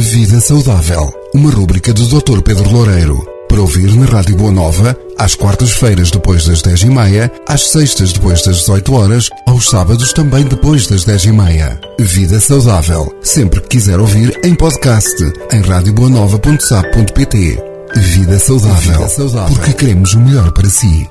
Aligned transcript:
Vida 0.00 0.40
Saudável, 0.40 1.12
uma 1.34 1.50
rúbrica 1.50 1.92
do 1.92 2.06
Dr. 2.06 2.40
Pedro 2.40 2.70
Loureiro. 2.70 3.26
Para 3.48 3.60
ouvir 3.60 3.92
na 3.96 4.06
Rádio 4.06 4.36
Boa 4.36 4.52
Nova, 4.52 4.96
às 5.18 5.34
quartas-feiras 5.34 6.12
depois 6.12 6.46
das 6.46 6.62
10 6.62 6.82
e 6.82 6.88
meia, 6.88 7.32
às 7.48 7.68
sextas 7.70 8.12
depois 8.12 8.40
das 8.42 8.58
18 8.58 8.94
horas, 8.94 9.28
aos 9.44 9.68
sábados 9.68 10.12
também 10.12 10.44
depois 10.44 10.86
das 10.86 11.02
10 11.04 11.24
e 11.24 11.32
meia. 11.32 11.80
Vida 11.98 12.38
Saudável, 12.38 13.12
sempre 13.22 13.60
que 13.62 13.70
quiser 13.70 13.98
ouvir 13.98 14.38
em 14.44 14.54
podcast, 14.54 15.16
em 15.52 15.62
radioboanova.sap.pt. 15.62 17.58
Vida 17.96 18.38
Saudável, 18.38 18.98
Vida 18.98 19.08
Saudável, 19.08 19.56
porque 19.56 19.72
queremos 19.72 20.14
o 20.14 20.20
melhor 20.20 20.52
para 20.52 20.70
si. 20.70 21.10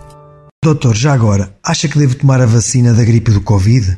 Doutor, 0.63 0.95
já 0.95 1.11
agora, 1.11 1.54
acha 1.61 1.89
que 1.89 1.99
devo 1.99 2.15
tomar 2.15 2.39
a 2.39 2.45
vacina 2.45 2.93
da 2.93 3.04
gripe 3.04 3.31
do 3.31 3.41
Covid? 3.41 3.97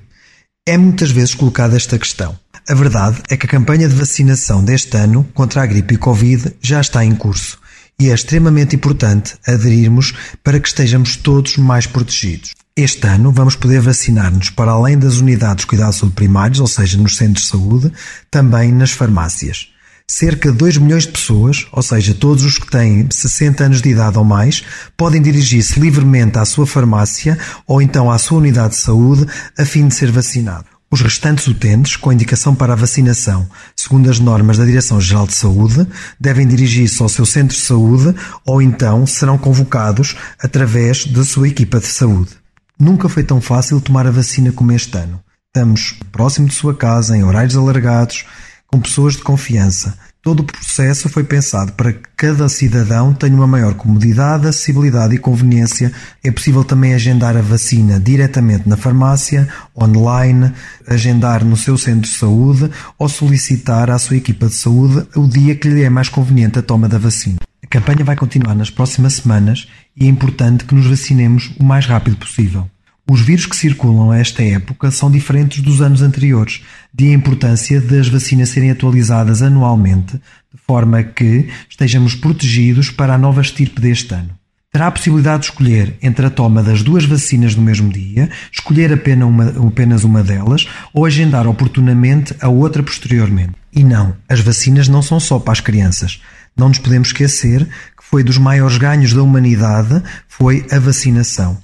É 0.67 0.75
muitas 0.79 1.11
vezes 1.11 1.35
colocada 1.35 1.75
esta 1.75 1.99
questão. 1.99 2.35
A 2.69 2.75
verdade 2.75 3.23
é 3.27 3.35
que 3.35 3.47
a 3.47 3.49
campanha 3.49 3.89
de 3.89 3.95
vacinação 3.95 4.63
deste 4.63 4.95
ano 4.95 5.27
contra 5.33 5.63
a 5.63 5.65
gripe 5.65 5.95
e 5.95 5.97
Covid 5.97 6.53
já 6.61 6.79
está 6.79 7.03
em 7.03 7.15
curso 7.15 7.57
e 7.99 8.11
é 8.11 8.13
extremamente 8.13 8.75
importante 8.75 9.33
aderirmos 9.47 10.13
para 10.43 10.59
que 10.59 10.67
estejamos 10.67 11.15
todos 11.15 11.57
mais 11.57 11.87
protegidos. 11.87 12.51
Este 12.75 13.07
ano 13.07 13.31
vamos 13.31 13.55
poder 13.55 13.81
vacinar-nos 13.81 14.51
para 14.51 14.69
além 14.69 14.99
das 14.99 15.15
unidades 15.15 15.63
de 15.63 15.67
cuidados 15.67 15.99
primários, 16.13 16.59
ou 16.59 16.67
seja, 16.67 16.95
nos 16.95 17.17
centros 17.17 17.45
de 17.45 17.49
saúde, 17.49 17.91
também 18.29 18.71
nas 18.71 18.91
farmácias. 18.91 19.69
Cerca 20.07 20.51
de 20.51 20.57
2 20.59 20.77
milhões 20.77 21.07
de 21.07 21.11
pessoas, 21.11 21.65
ou 21.71 21.81
seja, 21.81 22.13
todos 22.13 22.43
os 22.43 22.59
que 22.59 22.69
têm 22.69 23.09
60 23.09 23.63
anos 23.63 23.81
de 23.81 23.89
idade 23.89 24.19
ou 24.19 24.23
mais, 24.23 24.63
podem 24.95 25.23
dirigir-se 25.23 25.79
livremente 25.79 26.37
à 26.37 26.45
sua 26.45 26.67
farmácia 26.67 27.35
ou 27.65 27.81
então 27.81 28.11
à 28.11 28.19
sua 28.19 28.37
unidade 28.37 28.75
de 28.75 28.81
saúde 28.81 29.25
a 29.57 29.65
fim 29.65 29.87
de 29.87 29.95
ser 29.95 30.11
vacinado. 30.11 30.78
Os 30.91 31.01
restantes 31.01 31.45
utentes, 31.45 31.95
com 31.95 32.11
indicação 32.11 32.55
para 32.55 32.73
a 32.73 32.75
vacinação, 32.75 33.47
segundo 33.75 34.09
as 34.09 34.19
normas 34.19 34.57
da 34.57 34.65
Direção-Geral 34.65 35.27
de 35.27 35.33
Saúde, 35.33 35.87
devem 36.19 36.47
dirigir-se 36.47 36.99
ao 37.01 37.07
seu 37.07 37.27
centro 37.27 37.55
de 37.55 37.61
saúde 37.61 38.15
ou 38.43 38.59
então 38.59 39.05
serão 39.05 39.37
convocados 39.37 40.15
através 40.39 41.05
da 41.05 41.23
sua 41.23 41.47
equipa 41.47 41.79
de 41.79 41.85
saúde. 41.85 42.31
Nunca 42.79 43.07
foi 43.07 43.23
tão 43.23 43.39
fácil 43.39 43.79
tomar 43.79 44.07
a 44.07 44.11
vacina 44.11 44.51
como 44.51 44.71
este 44.71 44.97
ano. 44.97 45.21
Estamos 45.47 45.95
próximo 46.11 46.47
de 46.47 46.55
sua 46.55 46.73
casa, 46.73 47.15
em 47.15 47.23
horários 47.23 47.55
alargados, 47.55 48.25
com 48.65 48.79
pessoas 48.79 49.15
de 49.15 49.21
confiança. 49.21 49.95
Todo 50.21 50.41
o 50.41 50.43
processo 50.43 51.07
foi 51.07 51.23
pensado 51.23 51.71
para 51.73 51.93
que 51.93 52.01
cada 52.17 52.49
cidadão 52.49 53.13
tenha 53.13 53.33
uma 53.33 53.47
maior 53.47 53.73
comodidade, 53.73 54.47
acessibilidade 54.47 55.15
e 55.15 55.17
conveniência. 55.17 55.93
É 56.21 56.29
possível 56.29 56.61
também 56.65 56.93
agendar 56.93 57.37
a 57.37 57.41
vacina 57.41 57.97
diretamente 57.97 58.67
na 58.67 58.75
farmácia, 58.75 59.47
online, 59.81 60.51
agendar 60.85 61.45
no 61.45 61.55
seu 61.55 61.77
centro 61.77 62.01
de 62.01 62.09
saúde 62.09 62.69
ou 62.97 63.07
solicitar 63.07 63.89
à 63.89 63.97
sua 63.97 64.17
equipa 64.17 64.47
de 64.47 64.55
saúde 64.55 65.07
o 65.15 65.25
dia 65.25 65.55
que 65.55 65.69
lhe 65.69 65.83
é 65.83 65.89
mais 65.89 66.09
conveniente 66.09 66.59
a 66.59 66.61
toma 66.61 66.89
da 66.89 66.97
vacina. 66.97 67.37
A 67.63 67.67
campanha 67.67 68.03
vai 68.03 68.17
continuar 68.17 68.55
nas 68.55 68.69
próximas 68.69 69.13
semanas 69.13 69.69
e 69.95 70.05
é 70.05 70.09
importante 70.09 70.65
que 70.65 70.75
nos 70.75 70.85
vacinemos 70.85 71.51
o 71.57 71.63
mais 71.63 71.85
rápido 71.85 72.17
possível. 72.17 72.69
Os 73.11 73.21
vírus 73.21 73.47
que 73.47 73.55
circulam 73.55 74.11
a 74.11 74.19
esta 74.19 74.43
época 74.43 74.91
são 74.91 75.09
diferentes 75.09 75.61
dos 75.63 75.81
anos 75.81 76.03
anteriores, 76.03 76.61
de 76.93 77.11
importância 77.11 77.81
das 77.81 78.07
vacinas 78.07 78.49
serem 78.49 78.69
atualizadas 78.69 79.41
anualmente, 79.41 80.13
de 80.13 80.61
forma 80.67 81.01
que 81.01 81.49
estejamos 81.67 82.13
protegidos 82.13 82.91
para 82.91 83.15
a 83.15 83.17
nova 83.17 83.41
estirpe 83.41 83.81
deste 83.81 84.13
ano. 84.13 84.29
Terá 84.71 84.85
a 84.85 84.91
possibilidade 84.91 85.39
de 85.39 85.49
escolher 85.49 85.97
entre 86.03 86.27
a 86.27 86.29
toma 86.29 86.61
das 86.61 86.83
duas 86.83 87.03
vacinas 87.03 87.55
no 87.55 87.63
mesmo 87.63 87.91
dia, 87.91 88.29
escolher 88.51 88.93
apenas 88.93 89.27
uma, 89.27 89.67
apenas 89.67 90.03
uma 90.03 90.21
delas 90.21 90.67
ou 90.93 91.03
agendar 91.03 91.47
oportunamente 91.47 92.35
a 92.39 92.47
outra 92.47 92.83
posteriormente. 92.83 93.53
E 93.73 93.83
não, 93.83 94.15
as 94.29 94.39
vacinas 94.39 94.87
não 94.87 95.01
são 95.01 95.19
só 95.19 95.39
para 95.39 95.53
as 95.53 95.61
crianças. 95.61 96.21
Não 96.55 96.67
nos 96.69 96.77
podemos 96.77 97.07
esquecer 97.07 97.65
que 97.65 98.03
foi 98.07 98.23
dos 98.23 98.37
maiores 98.37 98.77
ganhos 98.77 99.13
da 99.13 99.23
humanidade 99.23 99.99
foi 100.27 100.63
a 100.71 100.77
vacinação. 100.77 101.57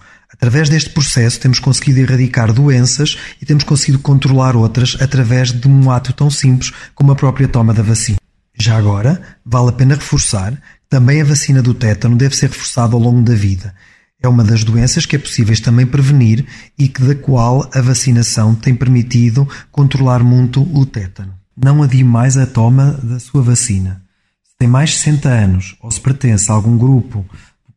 Através 0.45 0.69
deste 0.69 0.91
processo 0.91 1.39
temos 1.39 1.57
conseguido 1.57 2.01
erradicar 2.01 2.53
doenças 2.53 3.17
e 3.41 3.45
temos 3.47 3.63
conseguido 3.63 3.97
controlar 3.97 4.55
outras 4.55 4.95
através 5.01 5.51
de 5.51 5.67
um 5.67 5.89
ato 5.89 6.13
tão 6.13 6.29
simples 6.29 6.71
como 6.93 7.11
a 7.11 7.15
própria 7.15 7.47
toma 7.47 7.73
da 7.73 7.81
vacina. 7.81 8.19
Já 8.55 8.77
agora, 8.77 9.19
vale 9.43 9.69
a 9.69 9.71
pena 9.71 9.95
reforçar 9.95 10.51
que 10.51 10.59
também 10.87 11.19
a 11.19 11.25
vacina 11.25 11.63
do 11.63 11.73
tétano 11.73 12.15
deve 12.15 12.35
ser 12.35 12.51
reforçada 12.51 12.93
ao 12.93 13.01
longo 13.01 13.23
da 13.23 13.33
vida. 13.33 13.73
É 14.21 14.27
uma 14.27 14.43
das 14.43 14.63
doenças 14.63 15.07
que 15.07 15.15
é 15.15 15.19
possível 15.19 15.59
também 15.63 15.87
prevenir 15.87 16.45
e 16.77 16.87
que 16.87 17.01
da 17.01 17.15
qual 17.15 17.67
a 17.73 17.81
vacinação 17.81 18.53
tem 18.53 18.75
permitido 18.75 19.49
controlar 19.71 20.23
muito 20.23 20.61
o 20.77 20.85
tétano. 20.85 21.33
Não 21.57 21.81
adie 21.81 22.03
mais 22.03 22.37
a 22.37 22.45
toma 22.45 22.99
da 23.01 23.17
sua 23.17 23.41
vacina. 23.41 24.03
Se 24.43 24.55
tem 24.59 24.67
mais 24.67 24.91
de 24.91 24.97
60 24.97 25.27
anos 25.27 25.75
ou 25.81 25.89
se 25.89 25.99
pertence 25.99 26.51
a 26.51 26.53
algum 26.53 26.77
grupo 26.77 27.25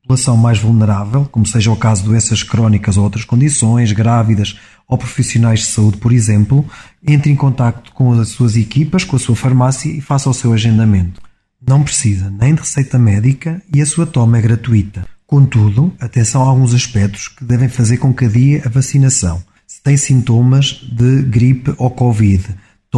população 0.08 0.38
mais 0.38 0.58
vulnerável, 0.58 1.28
como 1.30 1.46
seja 1.46 1.70
o 1.70 1.76
caso 1.76 2.02
de 2.02 2.08
doenças 2.08 2.42
crónicas 2.42 2.96
ou 2.96 3.04
outras 3.04 3.26
condições, 3.26 3.92
grávidas 3.92 4.58
ou 4.88 4.96
profissionais 4.96 5.60
de 5.60 5.66
saúde, 5.66 5.98
por 5.98 6.12
exemplo, 6.12 6.64
entre 7.06 7.30
em 7.30 7.36
contato 7.36 7.92
com 7.92 8.10
as 8.12 8.30
suas 8.30 8.56
equipas, 8.56 9.04
com 9.04 9.16
a 9.16 9.18
sua 9.18 9.36
farmácia 9.36 9.90
e 9.90 10.00
faça 10.00 10.30
o 10.30 10.34
seu 10.34 10.54
agendamento. 10.54 11.20
Não 11.66 11.82
precisa 11.82 12.30
nem 12.30 12.54
de 12.54 12.60
receita 12.60 12.98
médica 12.98 13.60
e 13.74 13.82
a 13.82 13.86
sua 13.86 14.06
toma 14.06 14.38
é 14.38 14.40
gratuita. 14.40 15.04
Contudo, 15.26 15.92
atenção 16.00 16.42
a 16.42 16.46
alguns 16.46 16.72
aspectos 16.72 17.28
que 17.28 17.44
devem 17.44 17.68
fazer 17.68 17.98
com 17.98 18.14
que 18.14 18.24
adie 18.24 18.62
a 18.64 18.68
vacinação. 18.70 19.42
Se 19.66 19.82
tem 19.82 19.98
sintomas 19.98 20.80
de 20.90 21.20
gripe 21.20 21.74
ou 21.76 21.90
Covid, 21.90 22.48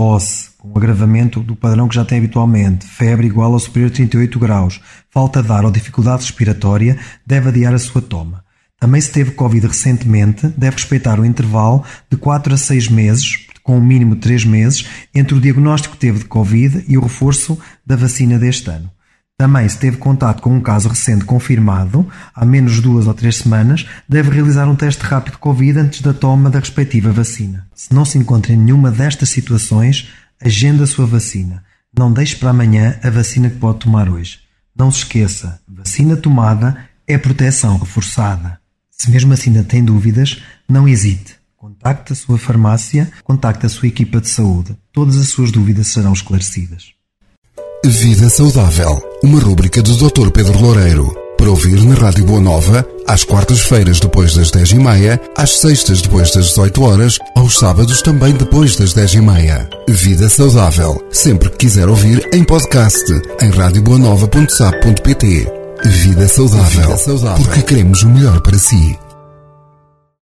tosse, 0.00 0.49
com 0.56 0.72
agravamento 0.75 1.41
do 1.41 1.55
padrão 1.55 1.87
que 1.87 1.94
já 1.94 2.06
tem 2.06 2.16
habitualmente, 2.16 2.87
febre 2.87 3.27
igual 3.27 3.53
ou 3.53 3.59
superior 3.59 3.91
a 3.91 3.94
38 3.94 4.38
graus, 4.38 4.81
falta 5.11 5.43
de 5.43 5.53
ar 5.53 5.66
ou 5.66 5.71
dificuldade 5.71 6.22
respiratória, 6.22 6.97
deve 7.27 7.50
adiar 7.50 7.75
a 7.75 7.78
sua 7.78 8.00
toma. 8.00 8.43
Também 8.78 8.99
se 8.99 9.12
teve 9.12 9.33
Covid 9.33 9.66
recentemente, 9.66 10.49
deve 10.56 10.77
respeitar 10.77 11.21
o 11.21 11.27
intervalo 11.27 11.84
de 12.11 12.16
4 12.16 12.55
a 12.55 12.56
6 12.56 12.88
meses, 12.88 13.47
com 13.62 13.77
um 13.77 13.84
mínimo 13.84 14.15
de 14.15 14.22
3 14.22 14.47
meses, 14.47 14.87
entre 15.15 15.34
o 15.34 15.41
diagnóstico 15.41 15.94
que 15.94 16.00
teve 16.00 16.21
de 16.21 16.25
Covid 16.25 16.82
e 16.88 16.97
o 16.97 17.03
reforço 17.03 17.59
da 17.87 17.94
vacina 17.94 18.38
deste 18.38 18.71
ano. 18.71 18.91
Também, 19.41 19.67
se 19.67 19.78
teve 19.78 19.97
contato 19.97 20.43
com 20.43 20.55
um 20.55 20.61
caso 20.61 20.87
recente 20.87 21.25
confirmado, 21.25 22.06
há 22.34 22.45
menos 22.45 22.75
de 22.75 22.83
duas 22.83 23.06
ou 23.06 23.15
três 23.15 23.37
semanas, 23.37 23.87
deve 24.06 24.28
realizar 24.28 24.69
um 24.69 24.77
teste 24.77 25.03
rápido 25.03 25.33
de 25.33 25.39
Covid 25.39 25.78
antes 25.78 26.03
da 26.03 26.12
toma 26.12 26.51
da 26.51 26.59
respectiva 26.59 27.11
vacina. 27.11 27.67
Se 27.75 27.91
não 27.95 28.05
se 28.05 28.19
encontra 28.19 28.53
em 28.53 28.59
nenhuma 28.59 28.91
destas 28.91 29.31
situações, 29.31 30.11
agenda 30.39 30.84
a 30.84 30.87
sua 30.87 31.06
vacina. 31.06 31.65
Não 31.99 32.12
deixe 32.12 32.37
para 32.37 32.50
amanhã 32.50 33.00
a 33.03 33.09
vacina 33.09 33.49
que 33.49 33.56
pode 33.56 33.79
tomar 33.79 34.11
hoje. 34.11 34.41
Não 34.77 34.91
se 34.91 34.99
esqueça, 34.99 35.59
vacina 35.67 36.19
tomada 36.19 36.77
é 37.06 37.17
proteção 37.17 37.79
reforçada. 37.79 38.61
Se 38.91 39.11
mesmo 39.11 39.33
assim 39.33 39.49
ainda 39.49 39.65
tem 39.65 39.83
dúvidas, 39.83 40.43
não 40.69 40.87
hesite. 40.87 41.37
Contacte 41.56 42.12
a 42.12 42.17
sua 42.17 42.37
farmácia, 42.37 43.11
contacte 43.25 43.65
a 43.65 43.71
sua 43.71 43.89
equipa 43.89 44.21
de 44.21 44.29
saúde. 44.29 44.77
Todas 44.93 45.17
as 45.17 45.31
suas 45.31 45.50
dúvidas 45.50 45.87
serão 45.87 46.12
esclarecidas. 46.12 47.00
Vida 47.85 48.29
Saudável, 48.29 49.03
uma 49.23 49.41
rúbrica 49.41 49.81
do 49.81 49.97
Dr. 49.97 50.31
Pedro 50.31 50.61
Loureiro. 50.61 51.17
Para 51.39 51.49
ouvir 51.49 51.83
na 51.83 51.95
Rádio 51.95 52.27
Boa 52.27 52.41
Nova, 52.41 52.87
às 53.07 53.25
quartas-feiras 53.25 53.99
depois 53.99 54.35
das 54.35 54.51
10 54.51 54.73
e 54.73 54.79
meia, 54.79 55.19
às 55.35 55.59
sextas 55.59 56.03
depois 56.03 56.31
das 56.31 56.49
18 56.49 56.83
horas, 56.83 57.19
aos 57.35 57.59
sábados 57.59 58.03
também 58.03 58.35
depois 58.35 58.77
das 58.77 58.93
10 58.93 59.15
e 59.15 59.21
meia. 59.23 59.67
Vida 59.89 60.29
Saudável, 60.29 61.03
sempre 61.11 61.49
que 61.49 61.57
quiser 61.57 61.89
ouvir 61.89 62.29
em 62.35 62.45
podcast, 62.45 63.11
em 63.41 63.49
radioboanova.sap.pt. 63.51 65.49
Vida 65.83 66.29
Saudável, 66.29 66.83
Vida 66.83 66.99
Saudável, 66.99 67.43
porque 67.47 67.62
queremos 67.62 68.03
o 68.03 68.11
melhor 68.11 68.43
para 68.43 68.59
si. 68.59 68.99